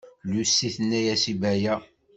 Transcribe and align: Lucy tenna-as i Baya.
Lucy 0.29 0.67
tenna-as 0.75 1.23
i 1.31 1.33
Baya. 1.41 1.75